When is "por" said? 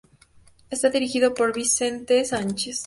1.31-1.53